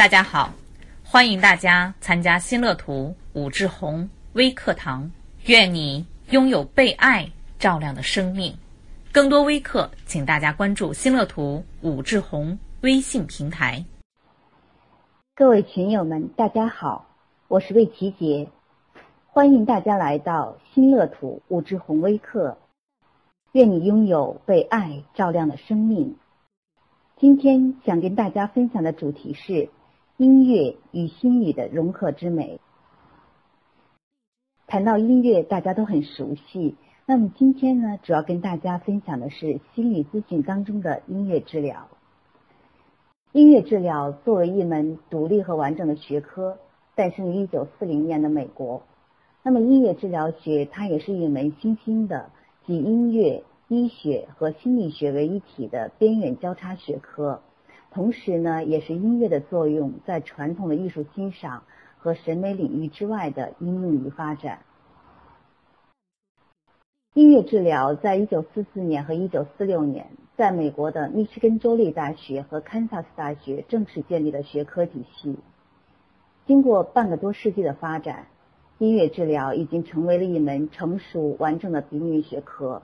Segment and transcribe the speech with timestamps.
[0.00, 0.50] 大家好，
[1.04, 5.10] 欢迎大家参加新乐图武志红微课堂。
[5.44, 8.56] 愿你拥有被爱照亮的生命。
[9.12, 13.84] 更多微课，请大家关注新乐图武志红微信平台。
[15.34, 17.06] 各位群友们，大家好，
[17.46, 18.48] 我是魏琪杰，
[19.26, 22.56] 欢迎大家来到新乐土武志红微课。
[23.52, 26.16] 愿你拥有被爱照亮的生命。
[27.18, 29.68] 今天想跟大家分享的主题是。
[30.20, 32.60] 音乐与心理的融合之美。
[34.66, 36.76] 谈到音乐，大家都很熟悉。
[37.06, 41.88] 那么今天呢，主要跟大家分享的是心理咨询当中的音乐治疗。
[43.32, 46.58] 音乐治疗作为一门独立和完整的学科，
[46.94, 48.82] 诞生于一九四零年的美国。
[49.42, 52.28] 那么音乐治疗学，它也是一门新兴的
[52.66, 57.40] 集音乐、医学和心理学为一体的边缘交叉学科。
[57.92, 61.64] 同时呢，也是音乐的作用在传统的艺术欣赏
[61.98, 64.60] 和审美领域之外的应用与发展。
[67.14, 75.36] 音乐治疗在一九四四年和一九四六年，在美国的密歇根州立大学和堪萨斯大学正式建立了学科体系。
[76.46, 78.28] 经过半个多世纪的发展，
[78.78, 82.82] 音乐治疗已经成为了一门成熟完整的病理学科。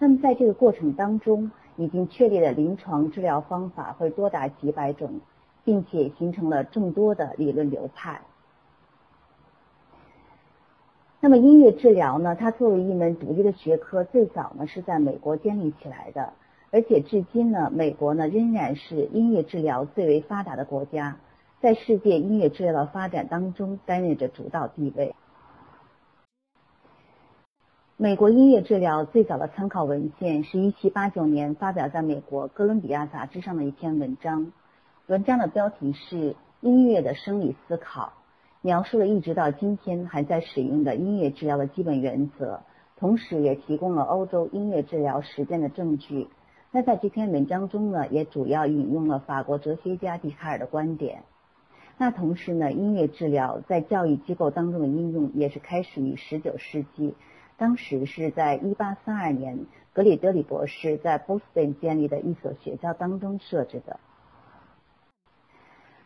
[0.00, 5.20] 那么在这个过程当中，已经确立的临床治疗方法会多达几百种，
[5.64, 8.20] 并且形成了众多的理论流派。
[11.20, 12.34] 那么音乐治疗呢？
[12.34, 16.32] 它作为一门独立的学科，最早呢是在美国建立起来的，
[16.72, 21.16] 而且至今呢，美国呢仍然是音乐治疗最为发达的国家，
[21.60, 25.14] 在世界音乐治疗的发展当中担任着主导地位。
[27.98, 34.50] 美国音乐治疗最早的参考文献是一七八九年发表在美国哥伦比亚杂志上的一篇文章，
[35.08, 36.16] 文章的标题是
[36.62, 38.06] 《音乐的生理思考》，
[38.62, 42.60] 描述了一直到今天还在使用的音乐治疗的基本原则，
[42.96, 46.28] 同时也提供了欧洲音乐治疗实践的证据。
[46.70, 51.24] 那在这篇文章中呢，也主要引用了法国哲学家笛卡尔的观点。
[51.98, 57.14] 那同时呢，音乐治疗在教育机构当中的应用也是开始于十九世纪。
[57.58, 64.00] 当时是在1832年，格里德里博士在波士顿建立的一所学校当中设置的。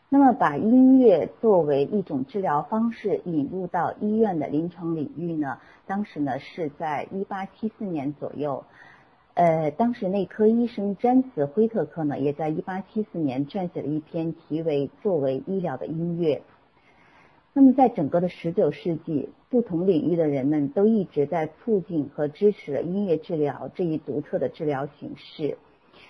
[0.08, 5.58] 那么，把音乐作为一种治疗方式引入到医院的临床领域呢？
[5.86, 8.64] 当时呢是在1874年左右。
[9.34, 16.36] 呃，当时内科医生詹茨·惠特克呢，也在1874年撰写了一篇题为《作为医疗的音乐》。
[17.58, 25.56] 那么，在整个的十九世纪，不同领域的人们都一直在促进和支持了音乐治疗这一独特的治疗形式。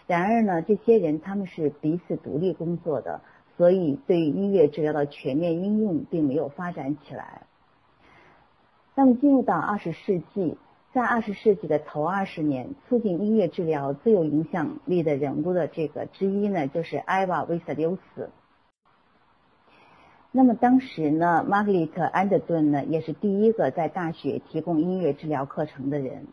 [0.08, 3.20] 然而呢，这些人他们是彼此独立工作的，
[3.56, 7.42] 所以对于音乐治疗的全面应用并没有发展起来。
[8.96, 10.56] 那么，进入到二十世纪，
[10.92, 18.30] 在二十世纪的头二十年，促进音乐治疗最有影响力的人物的这个之一呢，就是埃瓦·威瑟留斯。
[20.36, 26.26] 那么当时呢，玛格丽特·安德顿呢，也是第一个在大学提供音乐治疗课程的人。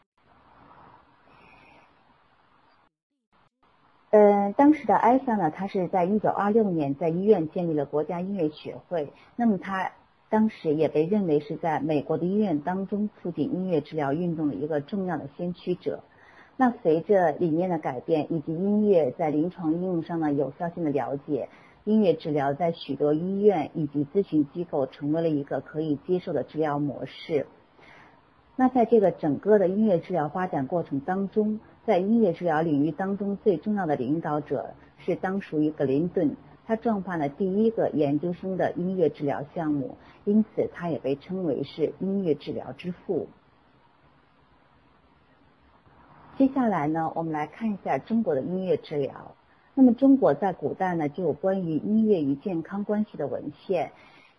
[4.09, 9.13] 嗯，当时的艾萨呢，他是在1926年在医院建立了国家音乐学会。
[9.37, 9.89] 那么他
[10.27, 16.03] 当时也被认为是在美国的医院当中促进音乐治疗运动的一个重要的先驱者。
[16.57, 21.47] 那随着理念的改变以及音乐在临床应用上的有效性的了解。
[21.85, 27.45] 音乐治疗在许多医院以及咨询机构成为了一个可以接受的治疗模式。
[28.55, 43.27] 那在这个整个的音乐治疗发展过程当中，在音乐治疗领域当中最重要的领导者是当属于格林顿，他创办了第一个研究生的音乐治疗项目，因此他也被称为是音乐治疗之父。
[46.37, 49.35] 接下来呢，我们来看一下中国的音乐治疗。
[49.75, 53.91] 那么，中国在古代呢就有关于音乐与健康关系的文献，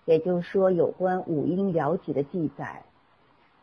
[0.04, 2.82] 也就是说有关五音疗疾的记载。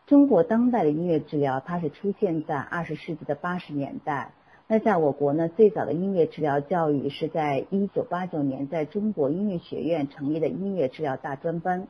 [0.05, 4.33] 中国当代的音乐治疗，它是出现在二十世纪的八十年代。
[4.67, 11.87] 那在我国呢，最早的音乐治疗教育是在一九八九年在中国音乐学院成立的音乐治疗大专班。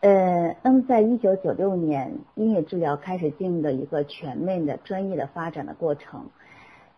[0.00, 6.30] 呃，那么在一九九六年，音乐治疗开始进入了一个全面的专业的发展的过程。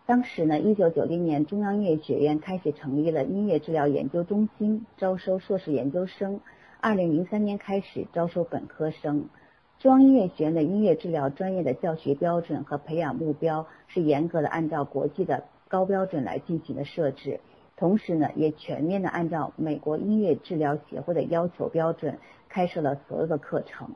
[0.09, 6.39] 当时呢，一九九零年，中央音乐学院开始成立了音乐治疗研究中心，招收硕士研究生。
[6.81, 9.29] 二零零三年开始招收本科生。
[9.77, 17.39] 中央音乐学院的音乐治疗专业的教学标准和培养目标是严格的按照国际的高标准来进行的设置。
[17.77, 22.17] 同时呢，也全面的按照美国音乐治疗协会的要求标准
[22.49, 23.91] 开设了所有的课程，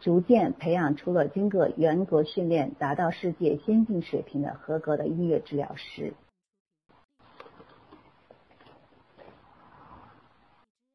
[0.00, 6.14] 逐渐培养出了经过严格训练、达到世界先进水平的合格的音乐治疗师。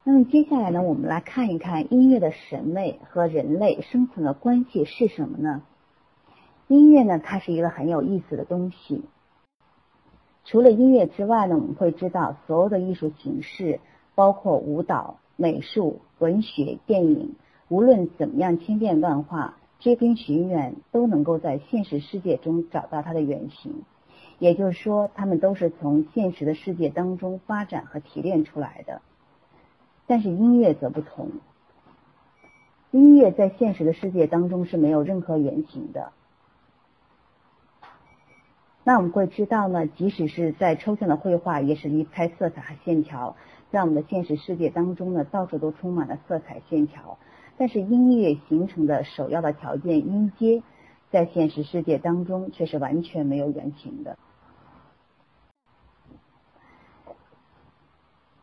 [0.06, 5.62] 那么接下来呢，我们来看一看音乐的审美和人类生存的关系是什么呢？
[6.66, 9.02] 音乐呢，它是一个很有意思的东西。
[10.44, 13.80] 除了音乐之外呢，我们会知道所有的艺术形式，
[14.14, 17.34] 包括舞蹈、美术、文学、电影，
[17.68, 23.82] 无论怎么样千变万化、追根寻源，都能够在现实世界中找到它的原型。
[24.38, 29.00] 也就是说，它们都是从现实的世界当中发展和提炼出来的。
[30.06, 31.30] 但是音乐则不同，
[32.90, 36.12] 音乐在现实的世界当中是没有任何原型的。
[38.82, 43.36] 那我们会知道呢，即使是在抽象的绘画，也是离不开色彩和线条。
[43.70, 47.16] 在我们的现实世界当中呢，到处都充满了色彩线条。
[47.56, 50.62] 但是音乐形成的首要的条件音阶，
[51.10, 54.18] 在现实世界当中却是完全没有原型的。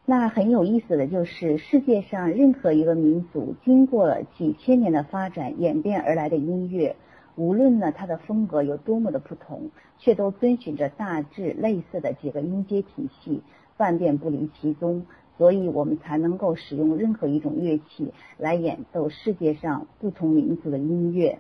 [0.05, 6.95] 那很有意思的就是，世界上任何一个民族经过了几千年的发展演变而来的音乐。
[7.35, 13.41] 无论呢它的风格有多么的不同，却都遵循着大致类似的几个音阶体系，
[13.77, 15.05] 万变不离其宗。
[15.41, 21.39] 所以我们才能够使用任何一种乐器来演奏世界上不同民族的音乐。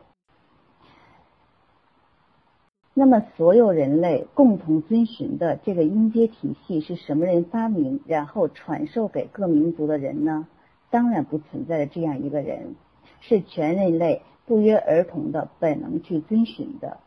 [2.95, 10.47] 那么，所有人类共同遵循的这个音阶体系是什么人发明，然后传授给各民族的人呢？
[10.89, 12.73] 当然不存在的这样一个人，
[13.19, 14.23] 是全人类。
[14.47, 16.97] 不约而同的本能去遵循的，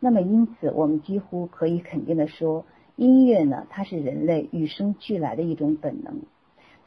[0.00, 2.64] 那么因此我们几乎可以肯定的说，
[2.96, 6.22] 音乐呢，它是人类与生俱来的一种本能，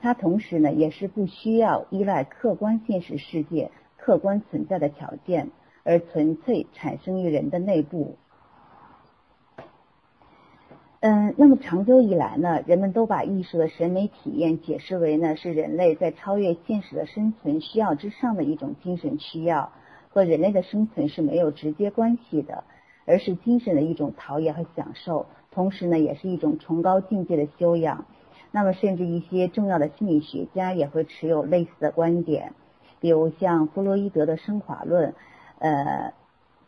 [0.04, 5.50] 它同时呢也是不需要依赖客观现实世界客观存在的条件，
[5.84, 8.18] 而纯粹产生于人的内部。
[11.00, 19.72] 嗯，那么长久以来呢，人们都把艺术的审美体验解释为呢是人类在超越现实的生存需要之上的一种精神需要。
[20.10, 22.66] 和人类的生存是没有直接关系的，
[23.06, 28.06] 而是精神的一种陶冶和享受，同时呢，也是一种崇高境界的修养。
[28.56, 32.54] 那么，甚至一些重要的心理学家也会持有类似的观点，
[33.00, 35.16] 比如像弗洛伊德的升华论，
[35.58, 36.14] 呃，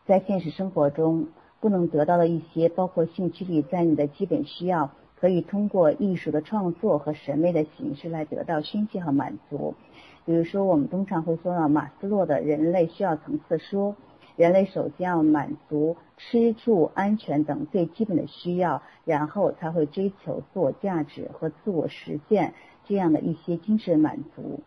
[0.04, 1.28] 在现实生活中
[1.60, 4.90] 不能得到的一些，包括性驱力在内的基本需要，
[5.20, 9.76] 可以通过艺术的创作和审美的形式来得到宣泄和满足。
[10.24, 13.94] 比如说，我们通常会说到马斯洛的人类需要层次说，
[14.36, 22.54] 人类首先要满足吃住安全等最基本的需要，然后才会追求自我价值和自我实现
[22.84, 24.60] 这样的一些精神满足。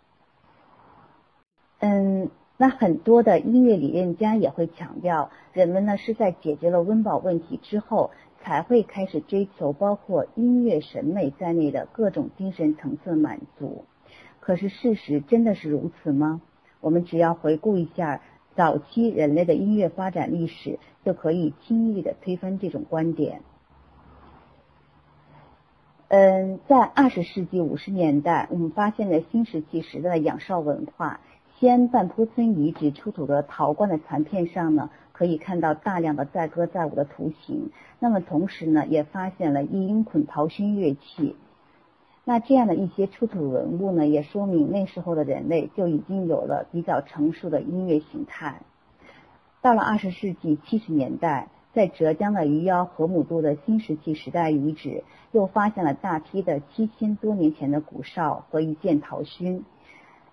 [1.79, 8.11] 嗯，那很多的音乐理论家也会强调，人们呢是在解决了温饱问题之后，
[8.41, 13.85] 才会开始追求包括音乐审美在内的各种精神层次满足。
[14.39, 16.41] 可是事实真的是如此吗？
[16.81, 18.21] 我们只要回顾一下
[18.59, 23.39] 早期人类的音乐发展历史，就可以轻易的推翻这种观点。
[26.09, 31.21] 嗯，在二十世纪五十年代，我们发现了新石器时代的仰韶文化，
[31.55, 37.71] 西安半坡村遗址出土的陶罐的残片上呢，可以看到大量的载歌载舞的图形。
[37.99, 41.37] 那么同时呢，也发现了一音捆陶熏乐器。
[42.29, 48.61] 那这样的一些出土文物呢，也说明那时候的人类就已经有了比较成熟的音乐形态。
[49.63, 59.63] 到了二十世纪七十年代，在浙江的余姚河姆渡的新石器时代遗址，又发现了大批的七千多年前的古哨和一件陶埙。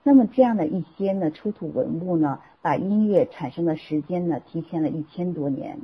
[0.03, 5.79] 那么这样的一些呢出土文物呢，把音乐产生的时间呢提前了一千多年。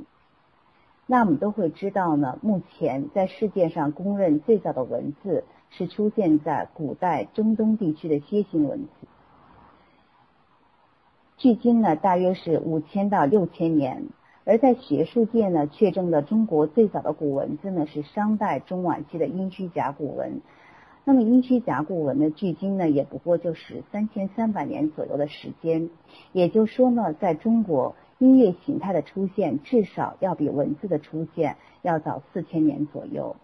[1.05, 5.43] 那我们都会知道呢，目前在世界上公认最早的文字。
[5.75, 9.07] 是出现在古代中东地区的楔形文字，
[11.35, 14.03] 距今呢大约是五千到六千年。
[14.45, 20.41] 而在学术界呢，确证的中国最早的古文字呢是商代中晚期的殷墟甲骨文。
[21.05, 25.89] 那么殷墟甲骨文呢，距今呢也不过就是三千三百年左右的时间。
[26.33, 33.35] 也就是说呢，在中国音乐形态的出现，至少要比文字的出现要早四千年左右。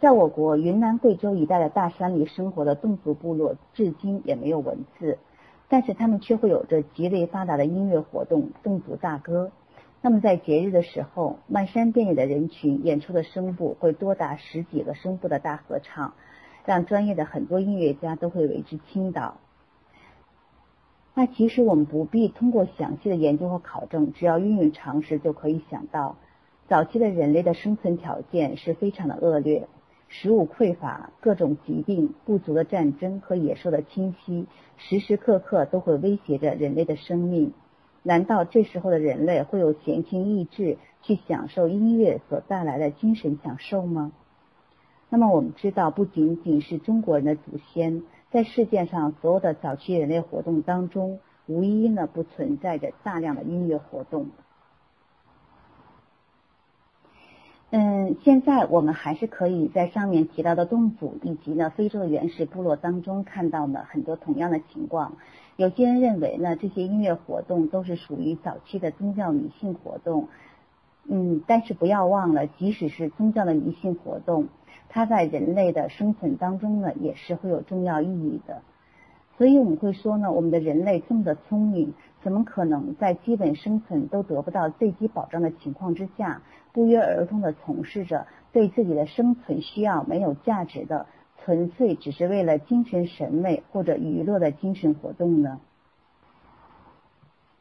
[0.00, 5.18] 在我国云南、贵州一带的大山里生活的侗族部落，至今也没有文字，
[5.68, 9.50] 但是他们却会有着极为发达的音乐活动——侗族大歌。
[10.00, 16.14] 那么在节日的时候，漫山遍野的人群演出的声部会多达十几个声部的大合唱，
[16.64, 19.36] 让专业的很多音乐家都会为之倾倒。
[21.14, 26.16] 那其实我们不必通过详细的研究和考证，只要运用常识就可以想到，
[26.68, 29.68] 早期的人类的生存条件是非常的恶劣，
[30.08, 37.52] 食物匮乏、各种疾病、不足的战争和野兽的侵袭，时时刻刻都会威胁着人类的生命。
[38.02, 44.12] 难道这时候的人类会有闲情逸致去享受音乐所带来的精神享受吗？
[45.10, 54.26] 那么我们知道，不仅仅是中国人的祖先，在世界上所有的早期人类活动当中，无一呢不存在着大量的音乐活动。
[57.72, 65.16] 嗯，现在我们还是可以在上面提到的侗族以及呢非洲的原始部落当中看到呢很多同样的情况。
[65.56, 70.28] 有些人认为呢，这些音乐活动都是属于早期的宗教迷信活动，
[71.04, 74.48] 嗯，但是不要忘了，即使是宗教的迷信活动，
[74.90, 78.60] 它在人类的生存当中呢，也是会有重要意义的。
[79.38, 86.42] 所以我们会说呢，我们的人类这么的聪明，怎么可能在基本生存都得不到最低保障的情况之下，
[86.72, 91.06] 不约而同的从事着对自己的生存需要没有价值的？
[91.42, 95.58] 纯粹只是为了精神审美或者娱乐的精神活动呢？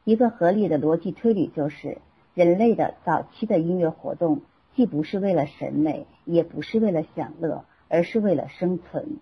[0.03, 2.00] 一个合理的逻辑推理就是，
[2.33, 4.41] 人类的早期的音乐活动
[4.79, 9.17] 既不是为了审美，也不是为了享乐，而是为了生存。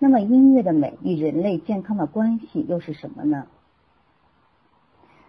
[0.00, 3.46] 那么，音乐的美与人类健康的关系又是什么呢？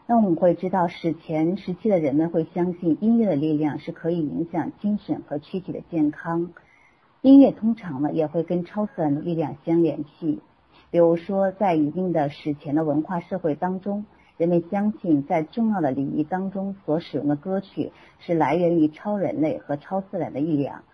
[0.08, 6.52] 那我们会知道，史前时期的人们会相信音乐的力量是可以影响精神和躯体的健康。
[7.22, 10.42] 音乐通常呢也会跟超自然的力量相联系，
[10.90, 14.08] 比如说在一定的史前的文化社会当中，
[14.40, 20.86] 人们相信在重要的礼仪当中所使用的歌曲是来源于超人类和超自然的力量。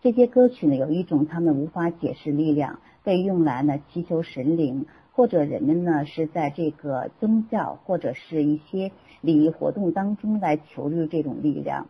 [0.00, 11.88] 这些歌曲呢有一种他们无法解释力量，被用来呢祈求神灵，或者人们呢是在这个宗教或者是一些礼仪活动当中来求助这种力量。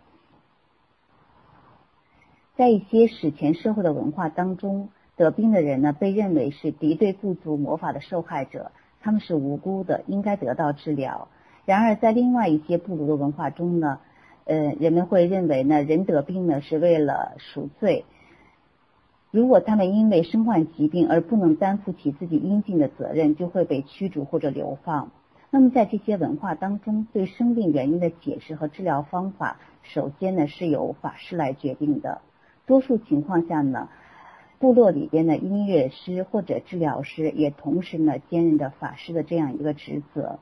[2.56, 8.72] 在一些史前社会的文化当中，得病的人呢被认为是敌对部族魔法的受害者，
[9.04, 11.28] 他们是无辜的，应该得到治疗。
[11.66, 13.98] 然而，在另外一些部族的文化中呢，
[14.46, 18.06] 呃，人们会认为呢，人得病呢是为了赎罪。
[19.30, 25.10] 如果他们因为身患疾病而不能担负起自己应尽的责任，就会被驱逐或者流放。
[25.50, 32.22] 那么，在这些文化当中，对生病原因的解释和治疗方法，首先呢是由法师来决定的。
[32.66, 33.90] 多数情况下呢，
[34.64, 40.38] 部落里边的音乐师或者治疗师也同时呢兼任着法师的这样一个职责。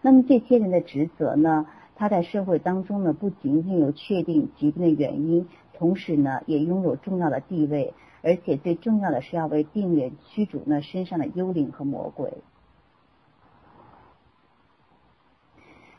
[0.00, 1.66] 那么这些人的职责呢，
[1.96, 12.32] 他在社会当中呢不仅仅有确定疾病的原因，同时呢也拥有重要的地位，而且最重要的是要为病人驱逐呢身上的幽灵和魔鬼。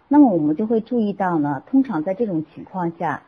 [0.08, 3.24] 那么我们就会注意到呢，通常在这种情况下。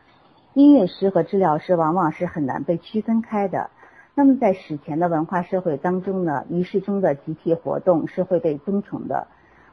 [0.54, 3.70] 音乐师和治疗师往往是很难被区分开的。
[4.18, 9.28] 那么，在史前的文化社会当中呢，仪式中的集体活动是会被尊崇的。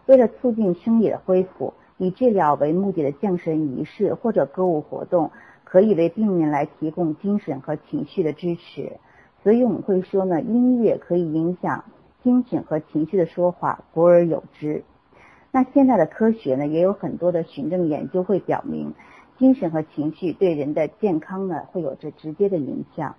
[0.06, 5.32] 为了促进生理的恢复，以治疗为目的的降神仪式或者歌舞活动，
[5.64, 9.00] 可以为病人来提供精神和情绪的支持。
[9.42, 11.84] 所以我们会说呢，音乐可以影响
[12.22, 14.84] 精神和情绪的说法，古而有之。
[15.52, 18.94] 那现在的科学呢，也有很多的循证研究会表明。
[19.40, 23.16] 精神和情绪对人的健康呢，会有着直接的影响。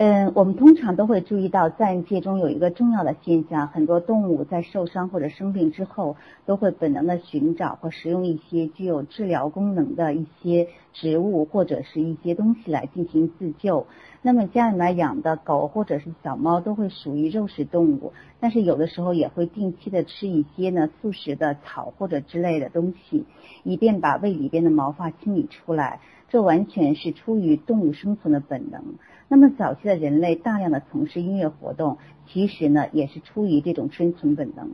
[0.00, 6.14] 嗯，我们通常都会注意到，自然界中有一个重要的现象：很多动物在受伤或者生病之后，
[6.46, 13.88] 都会本能的寻找或食用一些具有治疗功能的一些植物或者是一些东西来进行自救。
[14.22, 23.24] 那么家里面养的狗或者是小猫都会属于肉食动物，但是有的时候也会定期的吃一些呢素食的草或者之类的东西，
[23.64, 25.98] 以便把胃里边的毛发清理出来。
[26.30, 28.84] 这完全是出于动物生存的本能。
[29.28, 34.70] 那么早期的人类大量的从事音乐活动，其实呢也是出于这种生存本能。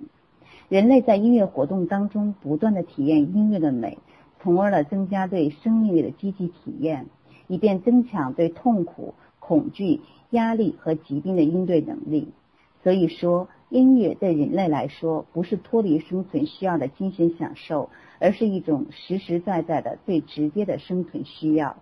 [0.68, 3.99] 人类在音乐活动当中不断的体验音乐的美，
[4.40, 7.06] 从而呢增加对生命力的积极体验，
[7.49, 12.32] 以便增强对痛苦、恐惧、压力和疾病的应对能力。
[12.82, 17.90] 所以说，音乐对人类来说不是脱离生存需要的精神享受。
[18.20, 21.76] 而是一种实实在在的最直接的生存需要。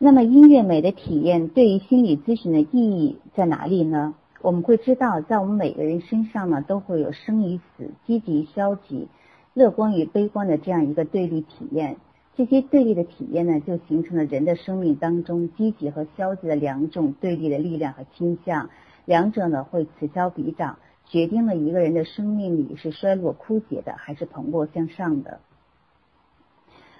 [0.00, 4.14] 那么，音乐美的体验对于心理咨询的意义在哪里呢？
[4.40, 9.08] 我们会知道，在我们每个人身上呢，都会有生与死、积极、消极、
[9.54, 11.96] 乐观与悲观的这样一个对立体验。
[12.36, 18.70] 这些对立的体验呢，就形成了人的生命当中积极和消极的两种对立的力量和倾向，
[19.04, 25.40] 两者呢会此消彼长，决定了一个人的生命里是衰落枯竭的，还是蓬勃向上的。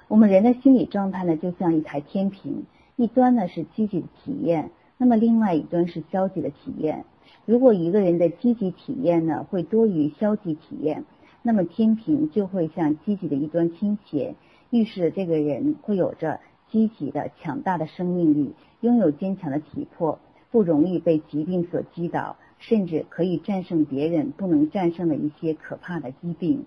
[0.09, 2.64] 我们人的心理状态呢，就像一台天平，
[2.99, 7.05] 一端呢是积极的体验，那么另外一端是消极的体验。
[7.47, 11.05] 如果一个人的积极体验呢会多于消极体验，
[11.43, 14.35] 那么天平就会向积极的一端倾斜。
[14.71, 16.40] 预示着这个人会有着
[16.73, 20.19] 积极的、强大的生命力，拥有坚强的体魄，
[20.50, 26.64] 不容易被疾病所击倒，甚至可以战胜别人不能战胜的一些可怕的疾病。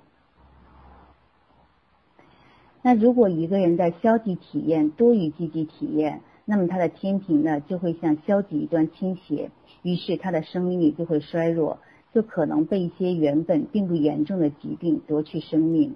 [2.83, 9.51] 那如果一个人的消极体验多于积极体验，那么他的天平呢就会向消极端倾斜，
[9.83, 11.79] 于是他的生命力就会衰弱，
[12.11, 15.95] 就可能被一些原本并不严重的疾病夺去生命。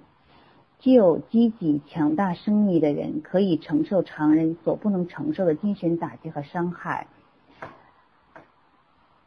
[0.78, 7.08] 具有积极强大生命力的人，可以承受常人所不能承受的精神打击和伤害。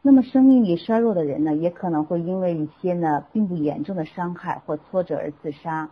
[0.00, 5.90] 那么，生命力衰弱的人呢，也可能会因为一些呢并不严重的伤害或挫折而自杀。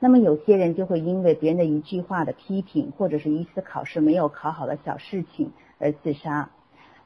[0.00, 6.50] 那么，有些人就会因为别人的一句话的批评，或者是一次考试没有考好的小事情而自杀。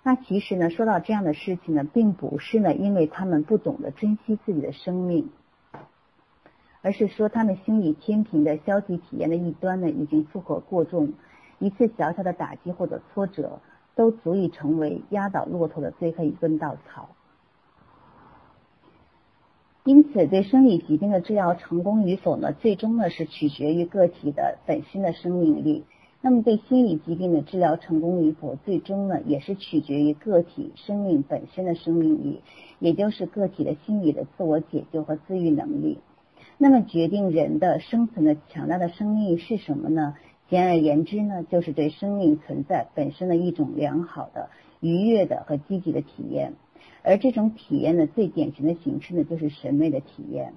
[0.03, 5.31] 那其实呢，说到这样的事情呢，并不是呢，因为他们不懂得珍惜自己的生命。
[6.83, 11.15] 而是说，他们心理天平的消极体验的一端呢，已经负荷过重，
[11.61, 13.61] 一次小小的打击或者挫折，
[13.95, 17.09] 都足以成为压倒骆驼的最后一根稻草。
[19.85, 25.83] 因此，对生理疾病的治疗成功与否呢，最终呢是取决于个体的本身的生命力。
[26.21, 32.43] 那么，对心理疾病的治疗成功与否，最终呢也是取决于个体生命本身的生命力，
[32.79, 35.99] 也就是个体的心理的自我解救和自愈能力。
[36.59, 40.15] 那么，决定人的生存的强大的生命力是什么呢？
[40.49, 46.53] 简而言之呢，就是对生命存在本身的一种良好的、愉悦的和积极的体验。
[47.03, 50.53] 而这种体验的最典型的形式呢，就是审美的体验。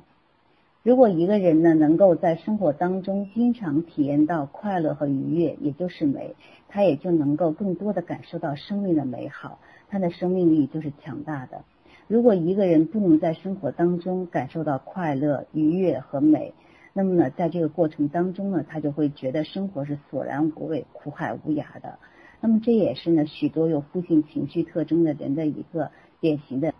[0.83, 6.35] 如果一个人呢，能够在生活当中经常体验到快乐和愉悦，也就是美，
[6.67, 9.59] 他也就能够更多的感受到生命的美好，
[9.89, 11.63] 他的生命力就是强大的。
[12.07, 16.53] 如果一个人不能在生活当中感受到快乐、愉悦和美，
[16.93, 21.97] 那么呢，在这个过程当中呢，他就会觉得生活是索然无味、苦海无涯的。
[22.41, 25.89] 那么这也是呢，许多有负性情绪特征的人的一个
[26.25, 26.73] 典型的。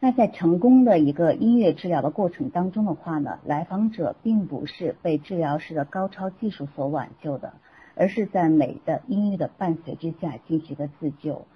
[0.00, 7.54] 那在成功的一个音乐治疗的过程当中的话呢，来访者并不是被治疗师的高超技术所挽救的。
[7.96, 11.46] 而是在美的音乐的伴随之下进行的自救。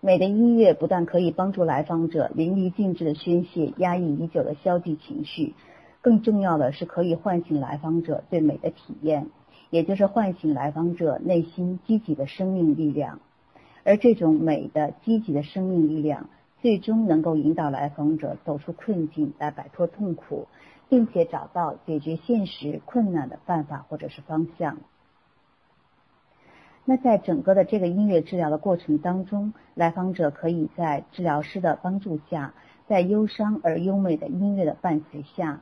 [0.00, 5.54] 美的音乐不但可以帮助来访者淋漓尽致的宣泄压抑已久的消极情绪，
[6.00, 9.28] 更重要的是可以唤醒来访者对美的体验，
[9.70, 13.20] 也就是唤醒来访者内心积极的生命力量。
[13.84, 16.28] 而这种美的积极的生命力量，
[16.60, 20.48] 最终能够引导来访者走出困境，来摆脱痛苦。
[20.90, 24.78] 并且找到解决现实困难的办法或者是方向。
[26.86, 32.54] 那在整个的这个音乐治疗的过程当中，来访者可以在治疗师的帮助下，
[32.86, 35.60] 在忧伤而优美的音乐的伴随下，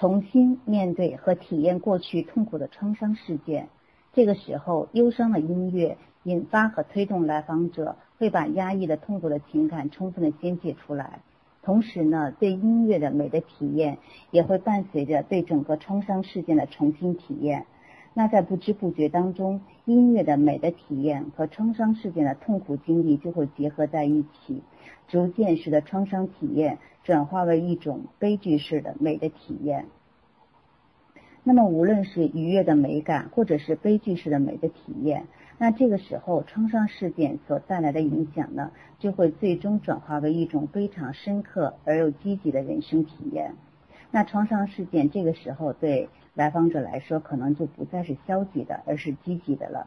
[0.00, 3.68] 重新面对和体验过去痛苦的创伤事件。
[4.14, 11.20] 这个时候，忧伤的音乐引发和推动来访者会把压抑的痛苦的情感充分的宣泄出来。
[11.62, 13.98] 同时呢，对音乐的美的体验
[14.30, 17.66] 也会伴随着对整个创伤事件的重新体验。
[18.14, 19.60] 那在不知不觉当中，
[19.90, 24.62] 音乐的美的体验和创伤事件的痛苦经历就会结合在一起，
[25.08, 29.86] 逐渐使得创伤体验转化为一种悲剧式的美的体验。
[31.42, 35.24] 那么，无论是愉悦的美感，或者是悲剧式的美的体验。
[35.58, 43.54] 那这个时候，创伤事件所带来的影响呢，就会最终转化为一种非常深刻而又积极的人生体验。
[44.10, 49.86] 那创伤事件这个时候对来访者来说，可能就不再是消极的，而是积极的了。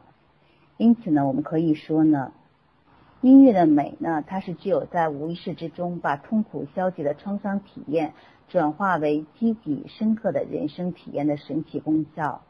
[0.76, 2.32] 因此呢，我们可以说呢，
[3.20, 8.14] 音乐的美呢，它是具有在无意识之中把痛苦、消极的创伤体验
[8.48, 12.42] 转化为积极、深刻的人生体验的神奇功效。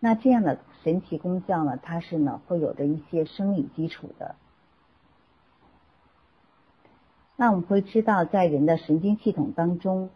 [0.00, 1.78] 那这样的神奇功效呢？
[1.80, 4.34] 它是呢会有着一些生理基础的。
[7.36, 10.10] 那我们会知道，在人的神经系统当中，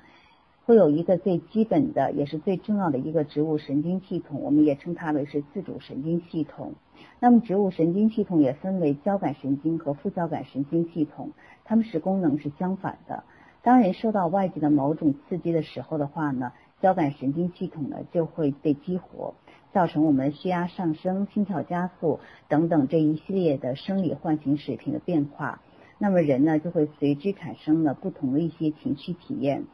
[0.67, 6.75] 会有一个最基本的也是最重要的一个植物神经系统，我们也称它为是自主神经系统。
[7.21, 11.31] 那么植物神经系统也分为交感神经和副交感神经系统，
[11.65, 13.23] 它们是功能是相反的。
[13.63, 16.53] 当人受到外界的某种刺激的时候的话呢，
[16.83, 19.35] 交感神经系统呢就会被激活，
[19.73, 25.63] 造成我们血压上升、心跳加速等等这一系列的生理唤醒水平的变化。
[25.99, 29.65] 那么人呢就会随之产生了不同的一些情绪体验。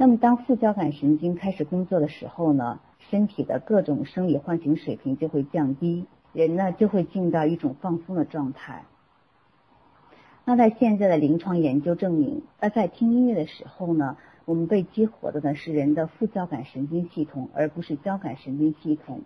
[0.00, 8.84] 那么当副交感神经开始工作的时候呢，身体的各种生理唤醒水平就会降低，人呢就会进到一种放松的状态。
[10.46, 19.20] 那在现在的临床研究证明，那在听音乐的时候呢，我们被激活的呢是人的副交感神经系统，而不是交感神经系统。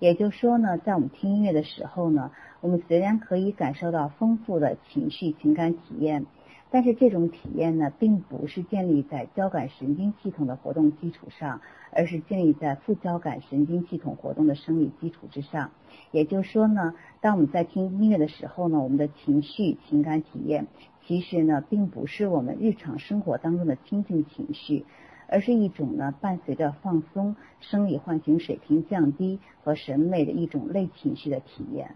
[0.00, 6.26] 也就是说呢，在我们听音乐的时候呢，我们虽然可以感受到丰富的情绪情感体验。
[6.70, 11.60] 但是这种体验呢，并不是建立在交感神经系统的活动基础上，
[11.92, 15.70] 而是建立在副交感神经系统活动的生理基础之上。
[16.10, 20.66] 也就是说呢，当我们在听音乐的时候呢，我们的情绪情感体验
[21.06, 24.84] 其实呢，并不是我们日常生活当中的亲近情绪，
[25.28, 31.94] 而是一种呢，伴随着放松、生理唤醒水平降低和审美的一种类情绪的体验。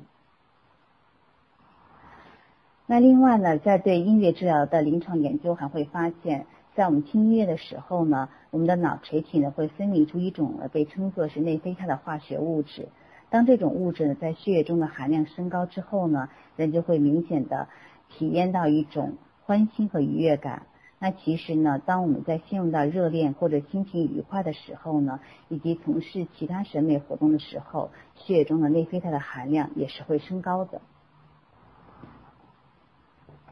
[2.90, 12.88] 那另外呢，在对音乐治疗的临床研究还会发现，在我们听音乐的时候呢，我们的脑垂体呢会分泌出一种被称作是内啡肽的化学物质。
[13.28, 17.68] 当这种物质呢在血液中的含量升高之后呢，人就会明显的
[18.08, 20.62] 体验到一种欢欣和愉悦感。
[20.98, 30.80] 那其实呢，当我们在陷入到热恋或者心情愉快的时候呢，以及从事其他审美活动的时候，血液中的内啡肽的含量也是会升高的。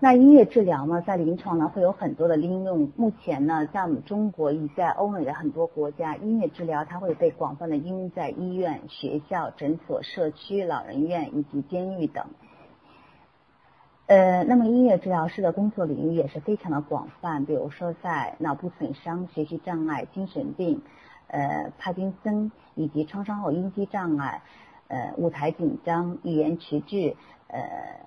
[0.00, 2.92] 那音乐治疗呢，在临床呢会有很多的应用。
[2.94, 12.24] 目前呢，在我们中国以及在欧美的很多国家，音乐治疗它会被广泛的应用在医院、学校、诊所、社区、老人院以及监狱等。
[14.06, 20.80] 呃，那么音乐治疗师的工作领域也是非常的广泛，比如说在脑部损伤、学习障碍、精神病、
[21.26, 24.42] 呃帕金森以及创伤后应激障碍、
[24.86, 27.16] 呃舞台紧张、语言迟滞、
[27.48, 28.06] 呃。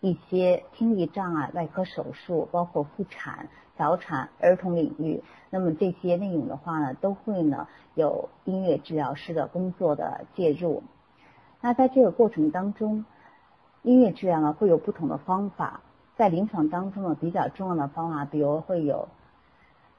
[0.00, 10.82] 一些听力障碍、外科手术，包括妇产、早产、儿童领域，那么这些内容的话呢，都会呢有音乐治疗师的工作的介入。
[11.60, 13.04] 那在这个过程当中，
[13.82, 15.80] 音乐治疗呢会有不同的方法，
[16.16, 19.08] 在临床当中呢比较重要的方法，比如会有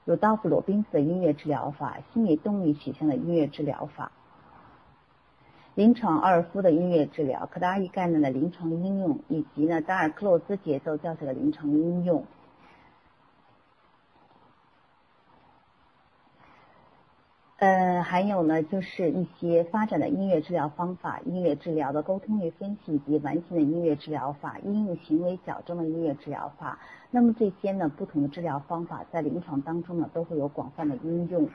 [0.05, 4.11] 有道夫·罗宾斯的音乐治疗法、心理动力取向的音乐治疗法。
[5.77, 12.25] 临床奥尔夫的音乐治疗、克达伊概念的临床应用，以及呢达尔克洛兹节奏教学的临床应用。
[17.57, 26.79] 呃，还有呢，就是一些发展的音乐治疗方法，音乐治疗的沟通与分析以及完形的音乐治疗法，应用行为矫正的音乐治疗法。
[27.11, 31.47] 那么这些呢，不同的治疗方法在临床当中呢，都会有广泛的应用。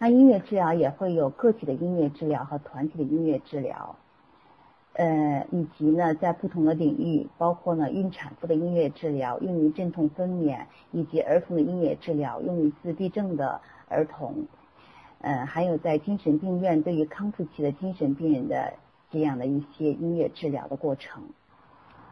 [0.00, 3.96] 那音乐治疗也会有个体的音乐治疗和团体的音乐治疗，
[4.92, 14.46] 呃，以及呢，在不同的领域，包括呢，孕产妇的音乐治疗，用于阵痛分娩，以及儿童的音乐治疗，用于自闭症的儿童，
[15.20, 18.74] 呃，还有在精神病院对于康复期的精神病人的
[19.10, 21.24] 这样的一些音乐治疗的过程。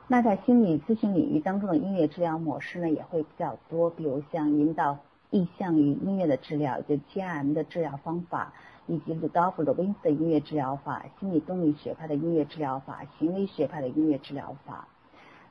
[0.09, 4.99] 那在心理咨询领域当中的音乐治疗模式呢，也会比较多，比如像引导。
[5.37, 8.55] 意向于音乐的治疗，就 T.M 的治疗方法，
[8.87, 14.89] 以及鲁道夫·罗宾斯的音乐治疗法、心理动力学派的音乐治疗法、行为学派的音乐治疗法。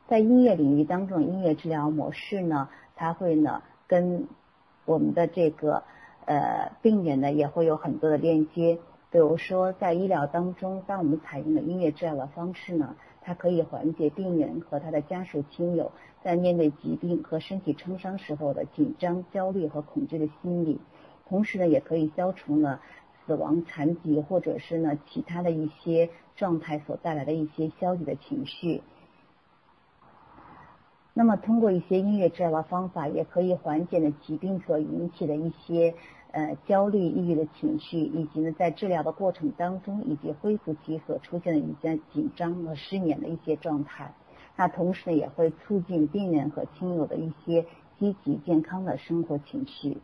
[0.08, 4.28] 在音乐领域当中，音乐治疗模式呢，它会呢跟
[4.86, 5.84] 我们的这个
[6.26, 8.80] 呃病人呢也会有很多的链接。
[9.12, 12.96] 比如说，在医疗当中，当我们采用了音乐治疗的方式呢。
[13.28, 15.92] 它可以缓解病人和他的家属亲友
[16.24, 20.80] 在面对疾病和身体创伤时候的紧张、焦虑和恐惧的心理，
[21.28, 22.80] 同时呢，也可以消除呢
[23.26, 28.84] 死亡、残疾或者是呢其他的一些状态所带来的一些消极的情绪。
[31.16, 35.96] 那么，通过一些音乐治疗的方法，也可以缓解呢疾病所引起的一些。
[36.36, 44.14] 呃，焦虑、抑郁的情绪，以及呢，在治疗的过程当中，以及恢复期所出现的一些紧张和失眠的一些状态。
[44.58, 47.66] 那同时呢，也会促进病人和亲友的一些
[47.98, 49.98] 积极健康的生活情绪。